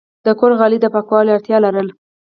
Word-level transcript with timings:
د 0.25 0.27
کور 0.39 0.51
غالی 0.59 0.77
د 0.81 0.85
پاکولو 0.93 1.33
اړتیا 1.35 1.57
لرله. 1.65 1.93